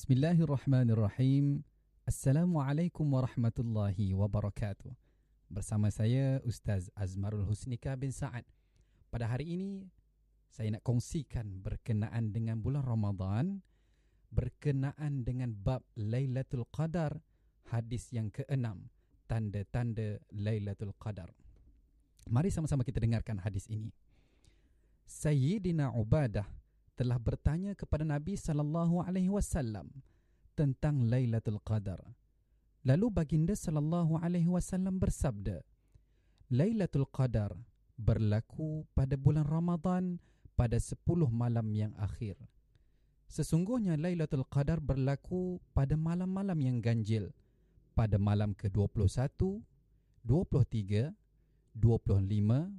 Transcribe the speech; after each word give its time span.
Bismillahirrahmanirrahim. 0.00 1.60
Assalamualaikum 2.08 3.04
warahmatullahi 3.04 4.16
wabarakatuh. 4.16 4.88
Bersama 5.52 5.92
saya 5.92 6.40
Ustaz 6.40 6.88
Azmarul 6.96 7.44
Husnika 7.44 7.92
bin 8.00 8.08
Sa'ad. 8.08 8.48
Pada 9.12 9.28
hari 9.28 9.60
ini 9.60 9.92
saya 10.48 10.72
nak 10.72 10.88
kongsikan 10.88 11.60
berkenaan 11.60 12.32
dengan 12.32 12.64
bulan 12.64 12.80
Ramadan, 12.80 13.60
berkenaan 14.32 15.20
dengan 15.20 15.52
bab 15.52 15.84
Lailatul 16.00 16.64
Qadar, 16.72 17.20
hadis 17.68 18.08
yang 18.08 18.32
keenam, 18.32 18.88
tanda-tanda 19.28 20.16
Lailatul 20.32 20.96
Qadar. 20.96 21.28
Mari 22.24 22.48
sama-sama 22.48 22.88
kita 22.88 23.04
dengarkan 23.04 23.36
hadis 23.44 23.68
ini. 23.68 23.92
Sayyidina 25.04 25.92
Ubadah 25.92 26.59
telah 27.00 27.16
bertanya 27.16 27.72
kepada 27.72 28.04
Nabi 28.04 28.36
sallallahu 28.36 29.00
alaihi 29.00 29.32
wasallam 29.32 29.88
tentang 30.52 31.08
Lailatul 31.08 31.56
Qadar. 31.64 31.96
Lalu 32.84 33.08
baginda 33.08 33.56
sallallahu 33.56 34.20
alaihi 34.20 34.52
wasallam 34.52 35.00
bersabda, 35.00 35.64
Lailatul 36.52 37.08
Qadar 37.08 37.56
berlaku 37.96 38.84
pada 38.92 39.16
bulan 39.16 39.48
Ramadan 39.48 40.20
pada 40.52 40.76
10 40.76 41.00
malam 41.32 41.72
yang 41.72 41.96
akhir. 41.96 42.36
Sesungguhnya 43.32 43.96
Lailatul 43.96 44.44
Qadar 44.44 44.76
berlaku 44.84 45.56
pada 45.72 45.96
malam-malam 45.96 46.60
yang 46.60 46.84
ganjil, 46.84 47.32
pada 47.96 48.20
malam 48.20 48.52
ke-21, 48.52 49.40
23, 50.20 51.16
25, 51.72 52.76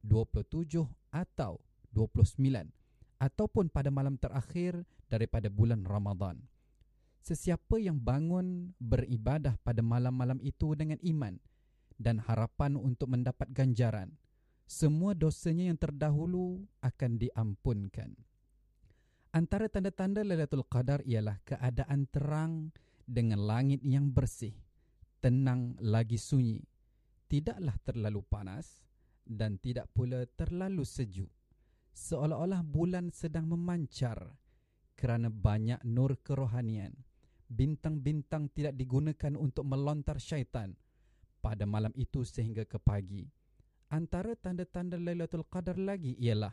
27 0.00 0.88
atau 1.12 1.60
29 1.92 2.77
ataupun 3.18 3.70
pada 3.70 3.90
malam 3.90 4.14
terakhir 4.14 4.86
daripada 5.10 5.50
bulan 5.50 5.82
Ramadan. 5.82 6.38
Sesiapa 7.22 7.76
yang 7.82 7.98
bangun 7.98 8.72
beribadah 8.78 9.58
pada 9.60 9.82
malam-malam 9.82 10.38
itu 10.40 10.72
dengan 10.78 10.96
iman 11.02 11.36
dan 11.98 12.22
harapan 12.22 12.78
untuk 12.78 13.10
mendapat 13.10 13.50
ganjaran, 13.52 14.14
semua 14.64 15.12
dosanya 15.12 15.68
yang 15.68 15.76
terdahulu 15.76 16.62
akan 16.80 17.18
diampunkan. 17.18 18.14
Antara 19.34 19.68
tanda-tanda 19.68 20.24
Lailatul 20.24 20.64
Qadar 20.64 21.04
ialah 21.04 21.36
keadaan 21.44 22.08
terang 22.08 22.72
dengan 23.04 23.44
langit 23.44 23.84
yang 23.84 24.08
bersih, 24.08 24.56
tenang 25.20 25.76
lagi 25.84 26.16
sunyi, 26.16 26.64
tidaklah 27.28 27.76
terlalu 27.84 28.24
panas 28.24 28.80
dan 29.28 29.60
tidak 29.60 29.84
pula 29.92 30.24
terlalu 30.32 30.88
sejuk 30.88 31.28
seolah-olah 31.98 32.62
bulan 32.62 33.10
sedang 33.10 33.50
memancar 33.50 34.30
kerana 34.94 35.26
banyak 35.26 35.82
nur 35.82 36.14
kerohanian. 36.22 36.94
Bintang-bintang 37.48 38.52
tidak 38.54 38.78
digunakan 38.78 39.34
untuk 39.34 39.66
melontar 39.66 40.22
syaitan 40.22 40.78
pada 41.42 41.66
malam 41.66 41.90
itu 41.98 42.22
sehingga 42.22 42.62
ke 42.68 42.78
pagi. 42.78 43.26
Antara 43.88 44.36
tanda-tanda 44.36 45.00
Lailatul 45.00 45.48
Qadar 45.48 45.80
lagi 45.80 46.12
ialah 46.20 46.52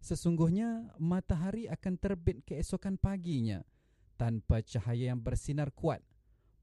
sesungguhnya 0.00 0.96
matahari 0.98 1.68
akan 1.68 1.94
terbit 2.00 2.42
keesokan 2.48 2.96
paginya 2.96 3.60
tanpa 4.16 4.64
cahaya 4.64 5.12
yang 5.12 5.20
bersinar 5.20 5.68
kuat. 5.76 6.00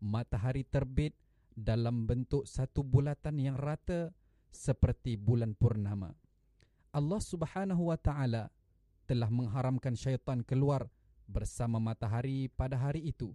Matahari 0.01 0.65
terbit 0.65 1.13
dalam 1.53 2.09
bentuk 2.09 2.49
satu 2.49 2.81
bulatan 2.81 3.37
yang 3.37 3.53
rata 3.59 4.09
seperti 4.49 5.13
bulan 5.13 5.53
purnama. 5.53 6.09
Allah 6.89 7.21
Subhanahu 7.21 7.93
wa 7.93 7.97
taala 7.97 8.49
telah 9.05 9.29
mengharamkan 9.29 9.93
syaitan 9.93 10.41
keluar 10.41 10.89
bersama 11.29 11.77
matahari 11.77 12.49
pada 12.49 12.77
hari 12.77 13.13
itu. 13.13 13.33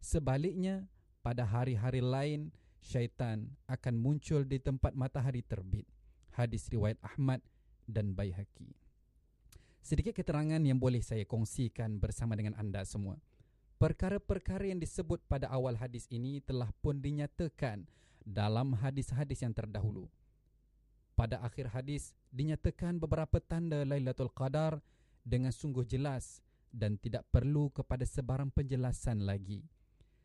Sebaliknya, 0.00 0.88
pada 1.20 1.44
hari-hari 1.44 2.00
lain 2.00 2.52
syaitan 2.80 3.48
akan 3.68 3.94
muncul 4.00 4.44
di 4.44 4.56
tempat 4.56 4.96
matahari 4.96 5.44
terbit. 5.44 5.84
Hadis 6.32 6.68
riwayat 6.68 7.00
Ahmad 7.00 7.40
dan 7.88 8.12
Baihaqi. 8.12 8.76
Sedikit 9.80 10.16
keterangan 10.16 10.60
yang 10.60 10.76
boleh 10.76 11.00
saya 11.00 11.22
kongsikan 11.24 12.00
bersama 12.00 12.34
dengan 12.34 12.56
anda 12.58 12.82
semua. 12.82 13.16
Perkara-perkara 13.76 14.72
yang 14.72 14.80
disebut 14.80 15.20
pada 15.28 15.52
awal 15.52 15.76
hadis 15.76 16.08
ini 16.08 16.40
telah 16.40 16.72
pun 16.80 16.96
dinyatakan 16.96 17.84
dalam 18.24 18.72
hadis-hadis 18.74 19.44
yang 19.44 19.52
terdahulu. 19.52 20.08
Pada 21.16 21.40
akhir 21.40 21.72
hadis 21.72 22.12
dinyatakan 22.28 23.00
beberapa 23.00 23.40
tanda 23.40 23.80
Lailatul 23.88 24.28
Qadar 24.28 24.84
dengan 25.24 25.48
sungguh 25.48 25.88
jelas 25.88 26.44
dan 26.68 27.00
tidak 27.00 27.24
perlu 27.32 27.72
kepada 27.72 28.04
sebarang 28.04 28.52
penjelasan 28.52 29.24
lagi. 29.24 29.64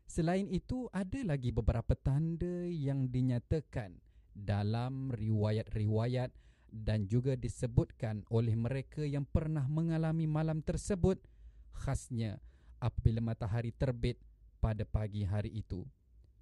Selain 0.04 0.52
itu 0.52 0.92
ada 0.92 1.24
lagi 1.24 1.56
beberapa 1.56 1.96
tanda 1.96 2.68
yang 2.68 3.08
dinyatakan 3.08 3.96
dalam 4.36 5.16
riwayat-riwayat 5.16 6.36
dan 6.68 7.08
juga 7.08 7.40
disebutkan 7.40 8.28
oleh 8.28 8.52
mereka 8.60 9.08
yang 9.08 9.24
pernah 9.24 9.64
mengalami 9.72 10.28
malam 10.28 10.60
tersebut 10.60 11.24
khasnya 11.72 12.44
apabila 12.84 13.24
matahari 13.24 13.72
terbit 13.72 14.20
pada 14.60 14.84
pagi 14.84 15.24
hari 15.24 15.56
itu. 15.56 15.88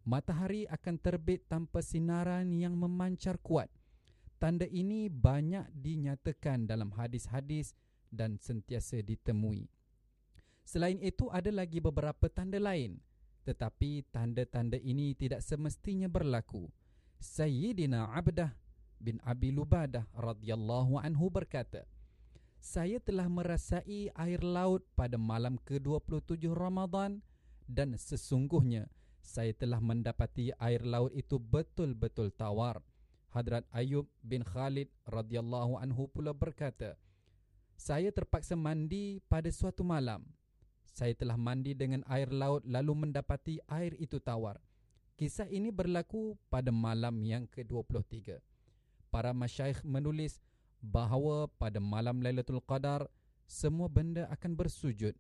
Matahari 0.09 0.65
akan 0.65 0.97
terbit 0.97 1.45
tanpa 1.45 1.85
sinaran 1.85 2.49
yang 2.57 2.73
memancar 2.73 3.37
kuat 3.37 3.69
Tanda 4.39 4.65
ini 4.71 5.11
banyak 5.11 5.67
dinyatakan 5.75 6.63
dalam 6.63 6.95
hadis-hadis 6.95 7.75
dan 8.07 8.39
sentiasa 8.39 9.03
ditemui. 9.03 9.67
Selain 10.63 10.97
itu 11.03 11.27
ada 11.29 11.51
lagi 11.51 11.83
beberapa 11.83 12.31
tanda 12.31 12.55
lain 12.55 13.03
tetapi 13.49 14.05
tanda-tanda 14.13 14.77
ini 14.77 15.17
tidak 15.17 15.41
semestinya 15.41 16.05
berlaku. 16.05 16.69
Sayyidina 17.17 18.13
Abdah 18.13 18.53
bin 19.01 19.17
Abi 19.25 19.49
Lubadah 19.49 20.05
radhiyallahu 20.13 21.01
anhu 21.01 21.33
berkata, 21.33 21.89
"Saya 22.61 23.01
telah 23.01 23.25
merasai 23.25 24.13
air 24.13 24.41
laut 24.45 24.85
pada 24.93 25.17
malam 25.17 25.57
ke-27 25.65 26.45
Ramadan 26.53 27.25
dan 27.65 27.97
sesungguhnya 27.97 28.85
saya 29.19 29.49
telah 29.57 29.81
mendapati 29.81 30.53
air 30.61 30.85
laut 30.85 31.09
itu 31.17 31.41
betul-betul 31.41 32.29
tawar." 32.29 32.85
Hadrat 33.29 33.61
Ayub 33.69 34.09
bin 34.25 34.41
Khalid 34.41 34.89
radhiyallahu 35.05 35.77
anhu 35.77 36.09
pula 36.09 36.33
berkata, 36.33 36.97
"Saya 37.77 38.09
terpaksa 38.09 38.57
mandi 38.57 39.21
pada 39.29 39.53
suatu 39.53 39.85
malam. 39.85 40.25
Saya 40.81 41.13
telah 41.13 41.37
mandi 41.37 41.77
dengan 41.77 42.01
air 42.09 42.33
laut 42.33 42.65
lalu 42.65 43.05
mendapati 43.05 43.61
air 43.69 43.93
itu 44.01 44.17
tawar. 44.17 44.57
Kisah 45.13 45.45
ini 45.45 45.69
berlaku 45.69 46.41
pada 46.49 46.73
malam 46.73 47.21
yang 47.21 47.45
ke-23. 47.45 48.41
Para 49.13 49.29
masyayikh 49.29 49.85
menulis 49.85 50.41
bahawa 50.81 51.45
pada 51.61 51.77
malam 51.77 52.25
Lailatul 52.25 52.65
Qadar 52.65 53.05
semua 53.45 53.91
benda 53.93 54.25
akan 54.33 54.57
bersujud 54.57 55.13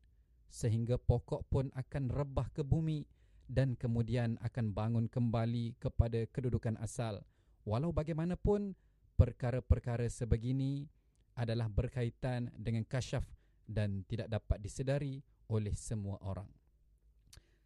sehingga 0.49 0.97
pokok 0.97 1.45
pun 1.45 1.69
akan 1.77 2.09
rebah 2.09 2.49
ke 2.49 2.65
bumi 2.65 3.05
dan 3.45 3.77
kemudian 3.77 4.41
akan 4.41 4.73
bangun 4.73 5.05
kembali 5.05 5.77
kepada 5.77 6.25
kedudukan 6.33 6.73
asal." 6.81 7.21
Walau 7.69 7.93
bagaimanapun 7.93 8.73
perkara-perkara 9.13 10.09
sebegini 10.09 10.89
adalah 11.37 11.69
berkaitan 11.69 12.49
dengan 12.57 12.81
kasyaf 12.81 13.21
dan 13.69 14.01
tidak 14.09 14.25
dapat 14.25 14.57
disedari 14.57 15.21
oleh 15.53 15.77
semua 15.77 16.17
orang. 16.25 16.49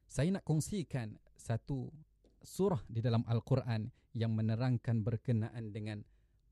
Saya 0.03 0.35
nak 0.35 0.43
kongsikan 0.43 1.15
satu 1.39 1.87
surah 2.43 2.83
di 2.91 2.99
dalam 2.99 3.23
Al-Quran 3.23 3.87
yang 4.11 4.35
menerangkan 4.35 5.07
berkenaan 5.07 5.71
dengan 5.71 6.03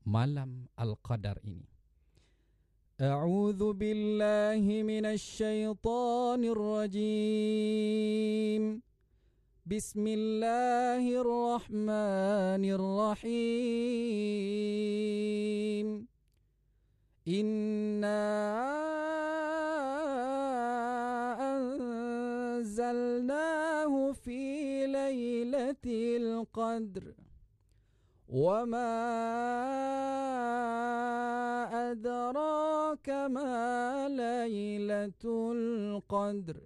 malam 0.08 0.72
Al-Qadar 0.80 1.44
ini. 1.44 1.68
A'udzu 3.04 3.76
billahi 3.76 4.80
minasy 4.80 5.44
syaithanir 5.44 6.56
rajim. 6.56 7.82
بسم 9.72 10.04
الله 10.06 11.20
الرحمن 11.20 12.64
الرحيم. 12.76 13.28
إنا 17.28 18.20
أنزلناه 22.60 24.12
في 24.12 24.86
ليلة 24.86 25.84
القدر. 26.16 27.14
وما 28.28 28.92
أدراك 31.90 33.08
ما 33.08 34.08
ليلة 34.08 35.52
القدر. 35.52 36.60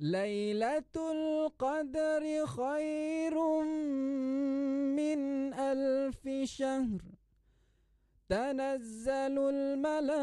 ليلة 0.00 0.92
القدر 0.96 2.46
خير 2.46 3.36
من 4.96 5.54
ألف 5.54 6.28
شهر. 6.44 7.00
تنزل 8.28 9.38
الملائكة 9.38 10.14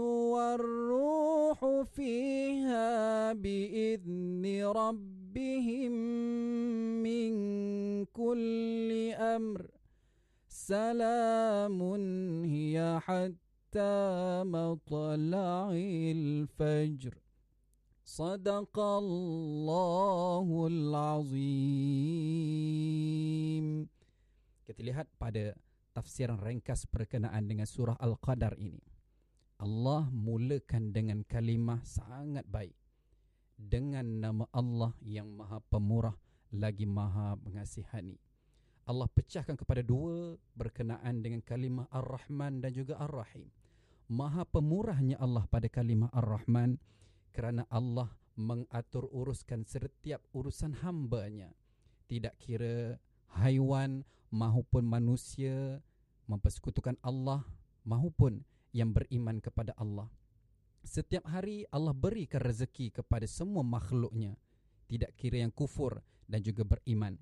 والروح 0.00 1.82
فيها 1.94 3.32
بإذن 3.32 4.62
ربهم 4.64 5.92
من 7.02 7.34
كل 8.04 9.12
أمر. 9.14 9.66
سلام 10.48 11.82
هي 12.44 12.98
حتى 13.00 13.45
مطلع 14.43 15.71
الفجر 16.11 17.13
صدق 18.03 18.75
الله 18.79 20.47
العظيم 20.67 21.47
Kita 24.67 24.87
lihat 24.87 25.07
pada 25.19 25.55
tafsiran 25.91 26.39
ringkas 26.39 26.87
berkenaan 26.87 27.43
dengan 27.47 27.67
surah 27.67 27.99
Al-Qadar 27.99 28.55
ini. 28.55 28.79
Allah 29.59 30.07
mulakan 30.11 30.95
dengan 30.95 31.27
kalimah 31.27 31.83
sangat 31.83 32.47
baik 32.47 32.71
dengan 33.59 34.03
nama 34.03 34.47
Allah 34.55 34.95
yang 35.03 35.27
Maha 35.27 35.59
Pemurah 35.67 36.15
lagi 36.55 36.87
Maha 36.87 37.35
Mengasihani. 37.39 38.15
Allah 38.89 39.07
pecahkan 39.07 39.53
kepada 39.55 39.85
dua 39.85 40.35
berkenaan 40.57 41.21
dengan 41.21 41.39
kalimah 41.45 41.85
Ar-Rahman 41.93 42.59
dan 42.65 42.73
juga 42.73 42.97
Ar-Rahim. 42.97 43.45
Maha 44.06 44.46
Pemurahnya 44.46 45.18
Allah 45.18 45.50
pada 45.50 45.66
kalimah 45.66 46.06
Ar-Rahman 46.14 46.78
kerana 47.34 47.66
Allah 47.66 48.06
mengatur 48.38 49.10
uruskan 49.10 49.66
setiap 49.66 50.22
urusan 50.30 50.78
hambanya. 50.86 51.50
Tidak 52.06 52.38
kira 52.38 53.02
haiwan 53.34 54.06
maupun 54.30 54.86
manusia 54.86 55.82
mempersekutukan 56.30 56.94
Allah 57.02 57.42
maupun 57.82 58.46
yang 58.70 58.94
beriman 58.94 59.42
kepada 59.42 59.74
Allah. 59.74 60.06
Setiap 60.86 61.26
hari 61.26 61.66
Allah 61.74 61.90
berikan 61.90 62.38
rezeki 62.38 63.02
kepada 63.02 63.26
semua 63.26 63.66
makhluknya. 63.66 64.38
Tidak 64.86 65.18
kira 65.18 65.42
yang 65.42 65.50
kufur 65.50 65.98
dan 66.30 66.46
juga 66.46 66.62
beriman. 66.62 67.18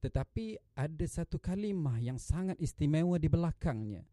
Tetapi 0.00 0.56
ada 0.80 1.04
satu 1.04 1.36
kalimah 1.36 2.00
yang 2.00 2.16
sangat 2.16 2.56
istimewa 2.56 3.20
di 3.20 3.28
belakangnya. 3.28 4.08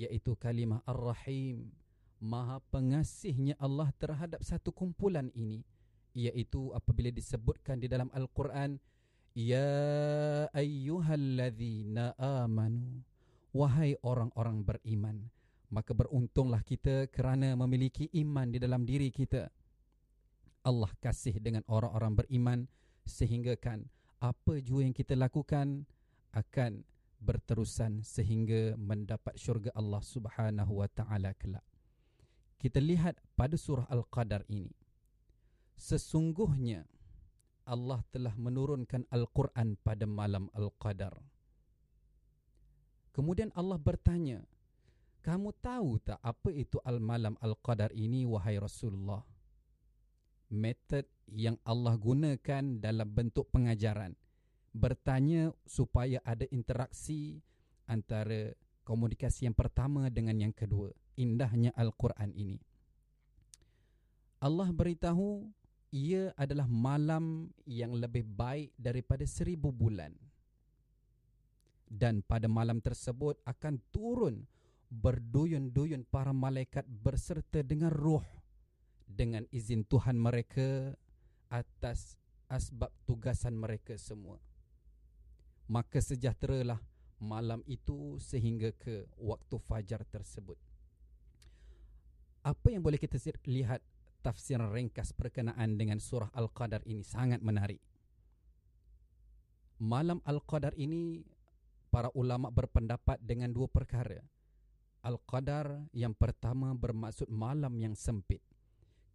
Iaitu 0.00 0.32
kalimah 0.40 0.80
Ar-Rahim. 0.88 1.68
Maha 2.20 2.64
pengasihnya 2.72 3.56
Allah 3.60 3.92
terhadap 4.00 4.40
satu 4.40 4.72
kumpulan 4.72 5.28
ini. 5.36 5.60
Iaitu 6.16 6.72
apabila 6.72 7.12
disebutkan 7.12 7.76
di 7.76 7.86
dalam 7.92 8.08
Al-Quran. 8.16 8.80
Ya 9.36 10.48
ayyuhalladzina 10.56 12.16
amanu. 12.16 13.04
Wahai 13.52 14.00
orang-orang 14.00 14.64
beriman 14.64 15.28
maka 15.70 15.94
beruntunglah 15.94 16.60
kita 16.66 17.06
kerana 17.14 17.54
memiliki 17.54 18.10
iman 18.18 18.50
di 18.50 18.58
dalam 18.58 18.82
diri 18.82 19.14
kita. 19.14 19.46
Allah 20.66 20.90
kasih 21.00 21.40
dengan 21.40 21.64
orang-orang 21.70 22.20
beriman 22.20 22.58
sehingga 23.06 23.56
kan 23.56 23.86
apa 24.20 24.60
jua 24.60 24.84
yang 24.84 24.92
kita 24.92 25.16
lakukan 25.16 25.88
akan 26.36 26.84
berterusan 27.20 28.00
sehingga 28.02 28.74
mendapat 28.80 29.36
syurga 29.36 29.70
Allah 29.76 30.00
Subhanahu 30.00 30.80
wa 30.80 30.88
taala 30.88 31.36
kelak. 31.36 31.64
Kita 32.56 32.80
lihat 32.80 33.20
pada 33.36 33.56
surah 33.56 33.88
Al-Qadar 33.88 34.44
ini. 34.48 34.72
Sesungguhnya 35.76 36.84
Allah 37.64 38.04
telah 38.12 38.36
menurunkan 38.36 39.08
Al-Quran 39.08 39.76
pada 39.80 40.04
malam 40.04 40.48
Al-Qadar. 40.52 41.16
Kemudian 43.10 43.50
Allah 43.58 43.76
bertanya, 43.76 44.46
kamu 45.20 45.52
tahu 45.60 46.00
tak 46.00 46.16
apa 46.24 46.48
itu 46.48 46.80
al-malam 46.80 47.36
al-qadar 47.44 47.92
ini 47.92 48.24
wahai 48.24 48.56
Rasulullah? 48.56 49.20
Metod 50.48 51.04
yang 51.28 51.60
Allah 51.66 51.94
gunakan 52.00 52.80
dalam 52.80 53.08
bentuk 53.12 53.52
pengajaran. 53.52 54.16
Bertanya 54.70 55.50
supaya 55.66 56.22
ada 56.22 56.46
interaksi 56.54 57.42
antara 57.90 58.54
komunikasi 58.86 59.50
yang 59.50 59.56
pertama 59.56 60.06
dengan 60.10 60.38
yang 60.38 60.54
kedua. 60.54 60.94
Indahnya 61.18 61.74
Al-Quran 61.74 62.30
ini. 62.32 62.58
Allah 64.40 64.70
beritahu 64.72 65.50
ia 65.90 66.32
adalah 66.38 66.70
malam 66.70 67.50
yang 67.66 67.92
lebih 67.98 68.24
baik 68.24 68.72
daripada 68.78 69.26
seribu 69.26 69.74
bulan. 69.74 70.14
Dan 71.90 72.22
pada 72.22 72.46
malam 72.46 72.78
tersebut 72.78 73.42
akan 73.42 73.82
turun 73.90 74.46
berduyun-duyun 74.90 76.06
para 76.06 76.30
malaikat 76.30 76.86
berserta 76.86 77.62
dengan 77.66 77.90
roh 77.90 78.26
dengan 79.06 79.42
izin 79.50 79.82
Tuhan 79.86 80.14
mereka 80.18 80.94
atas 81.50 82.14
asbab 82.46 82.94
tugasan 83.06 83.58
mereka 83.58 83.98
semua. 83.98 84.38
Maka 85.70 86.02
sejahteralah 86.02 86.82
malam 87.22 87.62
itu 87.70 88.18
sehingga 88.18 88.74
ke 88.74 89.06
waktu 89.20 89.56
fajar 89.62 90.02
tersebut. 90.08 90.58
Apa 92.42 92.72
yang 92.74 92.82
boleh 92.82 92.98
kita 92.98 93.20
lihat 93.46 93.78
tafsiran 94.24 94.72
ringkas 94.72 95.12
berkenaan 95.14 95.76
dengan 95.76 96.00
surah 96.00 96.32
Al-Qadar 96.32 96.82
ini 96.88 97.04
sangat 97.04 97.38
menarik. 97.44 97.78
Malam 99.80 100.18
Al-Qadar 100.24 100.74
ini 100.74 101.22
para 101.92 102.08
ulama 102.16 102.48
berpendapat 102.48 103.20
dengan 103.20 103.52
dua 103.52 103.68
perkara. 103.68 104.20
Al-Qadar 105.00 105.88
yang 105.96 106.12
pertama 106.12 106.76
bermaksud 106.76 107.28
malam 107.32 107.72
yang 107.80 107.96
sempit. 107.96 108.44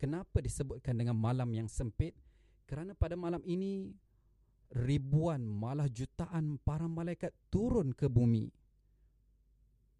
Kenapa 0.02 0.42
disebutkan 0.42 0.98
dengan 0.98 1.18
malam 1.18 1.50
yang 1.54 1.70
sempit? 1.70 2.18
Kerana 2.66 2.98
pada 2.98 3.14
malam 3.14 3.42
ini 3.46 3.94
ribuan 4.74 5.46
malah 5.46 5.90
jutaan 5.92 6.58
para 6.64 6.90
malaikat 6.90 7.36
turun 7.52 7.94
ke 7.94 8.10
bumi. 8.10 8.50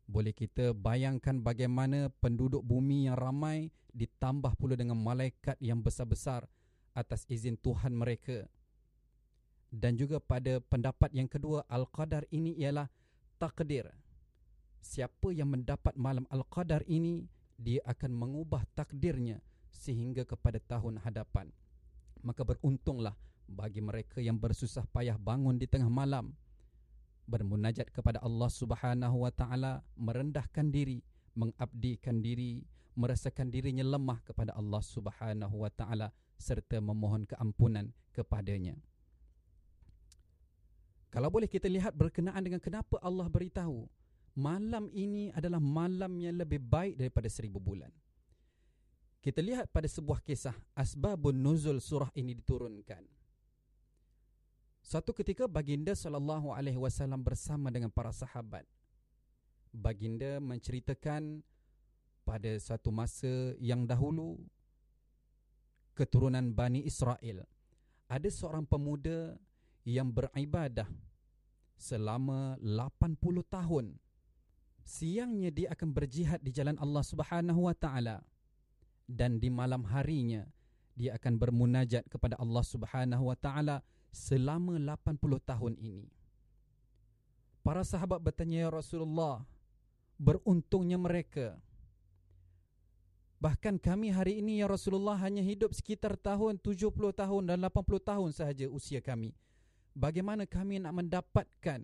Boleh 0.06 0.34
kita 0.34 0.74
bayangkan 0.74 1.42
bagaimana 1.42 2.14
penduduk 2.22 2.62
bumi 2.62 3.10
yang 3.10 3.18
ramai 3.18 3.74
ditambah 3.94 4.54
pula 4.58 4.78
dengan 4.78 5.02
malaikat 5.02 5.58
yang 5.58 5.82
besar-besar 5.82 6.46
atas 6.94 7.26
izin 7.26 7.58
Tuhan 7.58 7.94
mereka. 7.94 8.46
Dan 9.74 9.98
juga 9.98 10.22
pada 10.22 10.62
pendapat 10.62 11.12
yang 11.12 11.28
kedua 11.28 11.66
Al-Qadar 11.68 12.24
ini 12.30 12.54
ialah 12.56 12.88
takdir 13.42 13.92
siapa 14.86 15.34
yang 15.34 15.50
mendapat 15.50 15.98
malam 15.98 16.30
Al-Qadar 16.30 16.86
ini, 16.86 17.26
dia 17.58 17.82
akan 17.90 18.14
mengubah 18.14 18.62
takdirnya 18.78 19.42
sehingga 19.74 20.22
kepada 20.22 20.62
tahun 20.62 21.02
hadapan. 21.02 21.50
Maka 22.22 22.46
beruntunglah 22.46 23.18
bagi 23.46 23.82
mereka 23.82 24.20
yang 24.20 24.38
bersusah 24.38 24.86
payah 24.90 25.16
bangun 25.16 25.56
di 25.56 25.70
tengah 25.70 25.90
malam 25.90 26.34
bermunajat 27.26 27.90
kepada 27.90 28.22
Allah 28.22 28.50
Subhanahu 28.50 29.26
wa 29.26 29.32
taala 29.34 29.82
merendahkan 29.98 30.70
diri 30.70 31.02
mengabdikan 31.34 32.22
diri 32.22 32.62
merasakan 32.96 33.50
dirinya 33.50 33.84
lemah 33.84 34.22
kepada 34.22 34.54
Allah 34.54 34.82
Subhanahu 34.82 35.56
wa 35.66 35.72
taala 35.74 36.14
serta 36.38 36.78
memohon 36.78 37.26
keampunan 37.26 37.90
kepadanya 38.14 38.78
kalau 41.10 41.32
boleh 41.32 41.48
kita 41.48 41.72
lihat 41.72 41.96
berkenaan 41.96 42.44
dengan 42.44 42.60
kenapa 42.60 43.00
Allah 43.00 43.26
beritahu 43.32 43.88
malam 44.36 44.92
ini 44.92 45.32
adalah 45.32 45.64
malam 45.64 46.12
yang 46.20 46.36
lebih 46.36 46.60
baik 46.60 47.00
daripada 47.00 47.32
seribu 47.32 47.58
bulan. 47.58 47.90
Kita 49.24 49.42
lihat 49.42 49.72
pada 49.74 49.90
sebuah 49.90 50.22
kisah 50.22 50.54
asbabun 50.78 51.34
nuzul 51.34 51.82
surah 51.82 52.12
ini 52.14 52.38
diturunkan. 52.38 53.02
Suatu 54.86 55.18
ketika 55.18 55.50
baginda 55.50 55.98
sallallahu 55.98 56.54
alaihi 56.54 56.78
wasallam 56.78 57.26
bersama 57.26 57.74
dengan 57.74 57.90
para 57.90 58.14
sahabat. 58.14 58.70
Baginda 59.74 60.38
menceritakan 60.38 61.42
pada 62.22 62.54
satu 62.62 62.94
masa 62.94 63.58
yang 63.58 63.90
dahulu 63.90 64.38
keturunan 65.98 66.54
Bani 66.54 66.86
Israel 66.86 67.50
ada 68.06 68.30
seorang 68.30 68.62
pemuda 68.62 69.34
yang 69.90 70.14
beribadah 70.14 70.86
selama 71.82 72.54
80 72.62 73.18
tahun 73.50 73.86
siangnya 74.86 75.50
dia 75.50 75.68
akan 75.74 75.90
berjihad 75.98 76.46
di 76.46 76.54
jalan 76.54 76.78
Allah 76.78 77.02
Subhanahu 77.02 77.66
wa 77.66 77.74
taala 77.74 78.22
dan 79.10 79.42
di 79.42 79.50
malam 79.50 79.82
harinya 79.90 80.46
dia 80.94 81.18
akan 81.18 81.42
bermunajat 81.42 82.06
kepada 82.06 82.38
Allah 82.38 82.64
Subhanahu 82.64 83.34
wa 83.34 83.38
taala 83.38 83.82
selama 84.16 84.80
80 84.80 85.20
tahun 85.44 85.74
ini. 85.76 86.08
Para 87.60 87.84
sahabat 87.84 88.24
bertanya 88.24 88.64
ya 88.64 88.70
Rasulullah, 88.72 89.44
beruntungnya 90.16 90.96
mereka. 90.96 91.60
Bahkan 93.44 93.76
kami 93.84 94.16
hari 94.16 94.40
ini 94.40 94.64
ya 94.64 94.72
Rasulullah 94.72 95.20
hanya 95.20 95.44
hidup 95.44 95.76
sekitar 95.76 96.16
tahun 96.16 96.56
70 96.64 96.88
tahun 97.12 97.44
dan 97.44 97.60
80 97.60 98.00
tahun 98.00 98.30
sahaja 98.32 98.72
usia 98.72 99.04
kami. 99.04 99.36
Bagaimana 99.92 100.48
kami 100.48 100.80
nak 100.80 100.96
mendapatkan 100.96 101.84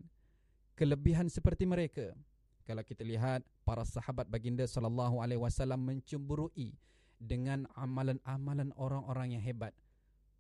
kelebihan 0.80 1.28
seperti 1.28 1.68
mereka? 1.68 2.16
kalau 2.72 2.88
kita 2.88 3.04
lihat 3.04 3.44
para 3.68 3.84
sahabat 3.84 4.32
baginda 4.32 4.64
sallallahu 4.64 5.20
alaihi 5.20 5.44
wasallam 5.44 5.82
mencemburui 5.82 6.72
dengan 7.20 7.68
amalan-amalan 7.76 8.74
orang-orang 8.80 9.36
yang 9.36 9.44
hebat. 9.44 9.76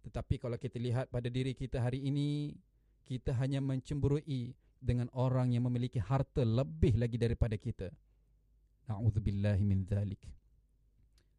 Tetapi 0.01 0.41
kalau 0.41 0.57
kita 0.57 0.81
lihat 0.81 1.13
pada 1.13 1.29
diri 1.29 1.53
kita 1.53 1.81
hari 1.81 2.01
ini, 2.01 2.57
kita 3.05 3.35
hanya 3.37 3.61
mencemburui 3.61 4.57
dengan 4.81 5.07
orang 5.13 5.53
yang 5.53 5.69
memiliki 5.69 6.01
harta 6.01 6.41
lebih 6.41 6.97
lagi 6.97 7.17
daripada 7.21 7.53
kita. 7.53 7.93
Na'udzubillahi 8.89 9.61
min 9.61 9.85
dhalik. 9.85 10.25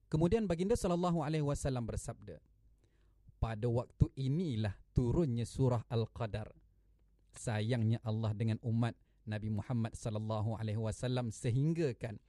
Kemudian 0.07 0.47
baginda 0.47 0.79
sallallahu 0.79 1.25
alaihi 1.27 1.43
wasallam 1.43 1.89
bersabda, 1.89 2.39
pada 3.43 3.67
waktu 3.67 4.07
inilah 4.15 4.77
turunnya 4.95 5.43
surah 5.43 5.83
Al-Qadar. 5.91 6.55
Sayangnya 7.33 7.99
Allah 8.07 8.31
dengan 8.37 8.61
umat 8.63 8.95
Nabi 9.27 9.51
Muhammad 9.51 9.97
sallallahu 9.99 10.55
alaihi 10.55 10.79
wasallam 10.79 11.33
sehingga 11.33 11.91
kan 11.97 12.21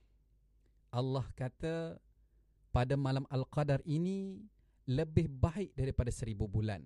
Allah 0.89 1.27
kata 1.35 1.99
pada 2.71 2.95
malam 2.97 3.27
Al-Qadar 3.29 3.83
ini 3.85 4.41
lebih 4.89 5.31
baik 5.31 5.71
daripada 5.75 6.11
seribu 6.11 6.49
bulan. 6.49 6.83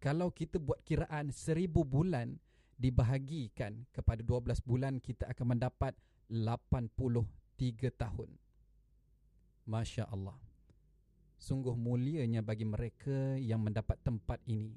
Kalau 0.00 0.32
kita 0.32 0.56
buat 0.56 0.80
kiraan 0.82 1.30
seribu 1.30 1.84
bulan 1.84 2.40
dibahagikan 2.80 3.84
kepada 3.92 4.24
dua 4.24 4.40
belas 4.40 4.58
bulan, 4.64 4.98
kita 4.98 5.28
akan 5.28 5.56
mendapat 5.56 5.92
lapan 6.32 6.88
puluh 6.90 7.28
tiga 7.60 7.92
tahun. 7.92 8.32
Masya 9.68 10.08
Allah. 10.08 10.34
Sungguh 11.40 11.72
mulianya 11.76 12.44
bagi 12.44 12.68
mereka 12.68 13.36
yang 13.36 13.64
mendapat 13.64 13.96
tempat 14.00 14.40
ini. 14.48 14.76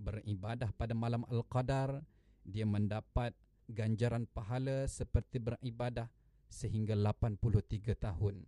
Beribadah 0.00 0.72
pada 0.74 0.96
malam 0.96 1.22
Al-Qadar, 1.28 2.02
dia 2.42 2.64
mendapat 2.64 3.36
ganjaran 3.70 4.26
pahala 4.26 4.88
seperti 4.90 5.38
beribadah 5.38 6.10
sehingga 6.50 6.98
83 6.98 7.94
tahun 7.94 8.42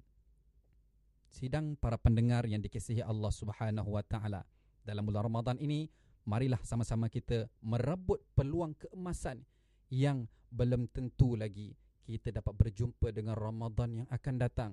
sidang 1.32 1.80
para 1.80 1.96
pendengar 1.96 2.44
yang 2.44 2.60
dikasihi 2.60 3.00
Allah 3.00 3.32
Subhanahu 3.32 3.96
wa 3.96 4.04
taala. 4.04 4.44
Dalam 4.84 5.08
bulan 5.08 5.24
Ramadan 5.32 5.56
ini, 5.56 5.88
marilah 6.28 6.60
sama-sama 6.60 7.08
kita 7.08 7.48
merebut 7.64 8.20
peluang 8.36 8.76
keemasan 8.76 9.40
yang 9.88 10.28
belum 10.52 10.92
tentu 10.92 11.32
lagi 11.34 11.72
kita 12.04 12.34
dapat 12.42 12.52
berjumpa 12.58 13.14
dengan 13.14 13.38
Ramadan 13.38 14.04
yang 14.04 14.08
akan 14.10 14.34
datang. 14.36 14.72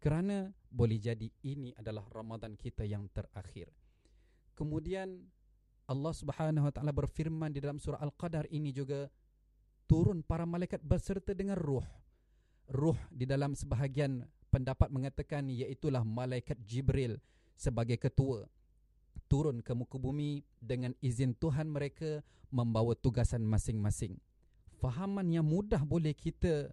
Kerana 0.00 0.48
boleh 0.68 0.96
jadi 1.00 1.28
ini 1.44 1.76
adalah 1.76 2.04
Ramadan 2.08 2.56
kita 2.56 2.88
yang 2.88 3.08
terakhir. 3.12 3.72
Kemudian 4.54 5.28
Allah 5.84 6.14
Subhanahu 6.16 6.64
wa 6.70 6.72
taala 6.72 6.92
berfirman 6.94 7.52
di 7.52 7.60
dalam 7.60 7.76
surah 7.76 8.00
Al-Qadar 8.00 8.48
ini 8.48 8.72
juga 8.72 9.08
turun 9.84 10.24
para 10.24 10.48
malaikat 10.48 10.80
berserta 10.80 11.36
dengan 11.36 11.60
ruh. 11.60 11.84
Ruh 12.72 12.96
di 13.12 13.28
dalam 13.28 13.52
sebahagian 13.52 14.24
pendapat 14.54 14.86
mengatakan 14.94 15.50
iaitulah 15.50 16.06
malaikat 16.06 16.54
Jibril 16.62 17.18
sebagai 17.58 17.98
ketua 17.98 18.46
turun 19.26 19.58
ke 19.66 19.74
muka 19.74 19.98
bumi 19.98 20.46
dengan 20.62 20.94
izin 21.02 21.34
Tuhan 21.34 21.66
mereka 21.66 22.22
membawa 22.54 22.94
tugasan 22.94 23.42
masing-masing. 23.42 24.14
Fahaman 24.78 25.26
yang 25.26 25.42
mudah 25.42 25.82
boleh 25.82 26.14
kita 26.14 26.70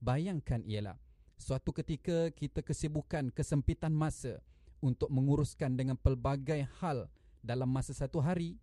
bayangkan 0.00 0.64
ialah 0.64 0.96
suatu 1.36 1.76
ketika 1.76 2.32
kita 2.32 2.64
kesibukan 2.64 3.28
kesempitan 3.28 3.92
masa 3.92 4.40
untuk 4.80 5.12
menguruskan 5.12 5.76
dengan 5.76 6.00
pelbagai 6.00 6.64
hal 6.80 7.12
dalam 7.44 7.68
masa 7.68 7.92
satu 7.92 8.24
hari 8.24 8.56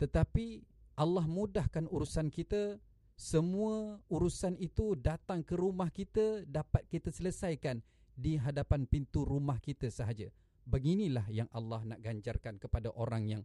tetapi 0.00 0.64
Allah 0.96 1.24
mudahkan 1.28 1.84
urusan 1.88 2.32
kita 2.32 2.80
semua 3.20 4.00
urusan 4.08 4.56
itu 4.56 4.96
datang 4.96 5.44
ke 5.44 5.52
rumah 5.52 5.92
kita 5.92 6.48
dapat 6.48 6.88
kita 6.88 7.12
selesaikan 7.12 7.84
di 8.16 8.40
hadapan 8.40 8.88
pintu 8.88 9.28
rumah 9.28 9.60
kita 9.60 9.92
sahaja. 9.92 10.32
Beginilah 10.64 11.28
yang 11.28 11.44
Allah 11.52 11.84
nak 11.84 12.00
ganjarkan 12.00 12.56
kepada 12.56 12.88
orang 12.96 13.28
yang 13.28 13.42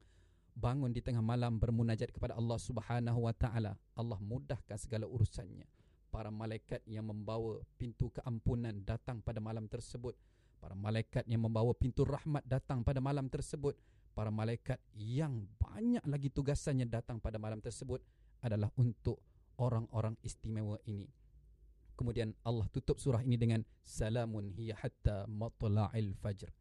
bangun 0.55 0.95
di 0.95 1.03
tengah 1.03 1.19
malam 1.19 1.59
bermunajat 1.59 2.15
kepada 2.15 2.39
Allah 2.39 2.55
Subhanahu 2.55 3.27
wa 3.27 3.35
taala. 3.35 3.75
Allah 3.99 4.15
mudahkan 4.23 4.79
segala 4.79 5.11
urusannya. 5.11 5.67
Para 6.07 6.31
malaikat 6.31 6.79
yang 6.87 7.11
membawa 7.11 7.59
pintu 7.75 8.07
keampunan 8.15 8.79
datang 8.79 9.19
pada 9.19 9.43
malam 9.43 9.67
tersebut. 9.67 10.15
Para 10.63 10.71
malaikat 10.71 11.27
yang 11.27 11.51
membawa 11.51 11.75
pintu 11.75 12.07
rahmat 12.07 12.47
datang 12.47 12.79
pada 12.79 13.03
malam 13.03 13.27
tersebut. 13.27 13.75
Para 14.15 14.31
malaikat 14.31 14.79
yang 14.95 15.43
banyak 15.59 16.07
lagi 16.07 16.31
tugasannya 16.31 16.87
datang 16.87 17.19
pada 17.19 17.35
malam 17.35 17.59
tersebut 17.59 17.99
adalah 18.39 18.71
untuk 18.79 19.19
orang-orang 19.57 20.15
istimewa 20.21 20.79
ini. 20.87 21.07
Kemudian 21.95 22.35
Allah 22.43 22.67
tutup 22.71 22.99
surah 22.99 23.23
ini 23.23 23.39
dengan 23.39 23.63
salamun 23.83 24.51
hiya 24.51 24.75
hatta 24.75 25.23
matla'il 25.31 26.11
fajr. 26.19 26.51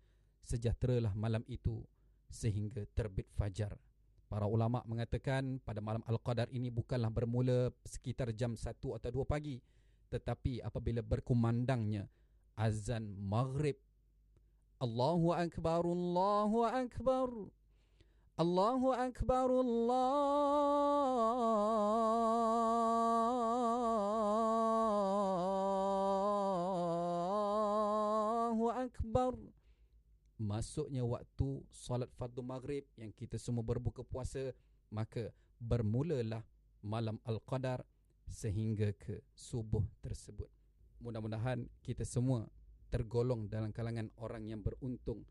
Sejahteralah 0.45 1.15
malam 1.19 1.43
itu 1.51 1.83
sehingga 2.31 2.87
terbit 2.95 3.27
fajar. 3.35 3.75
Para 4.31 4.47
ulama 4.47 4.83
mengatakan 4.87 5.63
pada 5.63 5.79
malam 5.79 6.03
Al-Qadar 6.07 6.51
ini 6.51 6.71
bukanlah 6.71 7.11
bermula 7.11 7.71
sekitar 7.87 8.35
jam 8.35 8.55
1 8.59 8.67
atau 8.75 9.11
2 9.11 9.27
pagi 9.27 9.63
tetapi 10.15 10.63
apabila 10.63 11.03
berkumandangnya 11.03 12.07
azan 12.55 13.19
maghrib 13.19 13.75
Allahu 14.79 15.35
akbar 15.35 15.83
Allahu 15.83 16.63
akbar 16.63 17.29
Allahu 18.35 18.91
akbar 18.91 19.47
Allahu 19.47 19.95
akbar 28.75 29.38
Masuknya 30.35 31.07
waktu 31.07 31.62
solat 31.71 32.11
fardu 32.19 32.43
maghrib 32.43 32.83
yang 32.99 33.14
kita 33.14 33.38
semua 33.38 33.62
berbuka 33.62 34.03
puasa 34.03 34.50
maka 34.91 35.31
bermulalah 35.62 36.43
malam 36.83 37.23
al-qadar 37.23 37.87
sehingga 38.26 38.91
ke 38.99 39.23
subuh 39.38 39.87
tersebut. 40.03 40.50
Mudah-mudahan 40.99 41.71
kita 41.87 42.03
semua 42.03 42.50
tergolong 42.91 43.47
dalam 43.47 43.71
kalangan 43.71 44.11
orang 44.19 44.50
yang 44.50 44.59
beruntung 44.59 45.23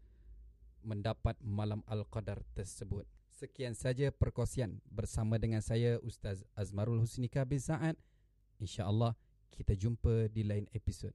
mendapat 0.83 1.39
malam 1.39 1.81
Al-Qadar 1.87 2.43
tersebut. 2.53 3.07
Sekian 3.33 3.73
saja 3.73 4.13
perkongsian 4.13 4.79
bersama 4.87 5.41
dengan 5.41 5.59
saya 5.59 5.97
Ustaz 6.03 6.45
Azmarul 6.53 7.01
Husnika 7.01 7.41
bin 7.43 7.59
Sa'ad. 7.59 7.97
InsyaAllah 8.61 9.17
kita 9.53 9.73
jumpa 9.73 10.29
di 10.29 10.45
lain 10.45 10.69
episod. 10.73 11.11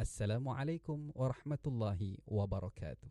Assalamualaikum 0.00 1.12
warahmatullahi 1.12 2.18
wabarakatuh. 2.24 3.10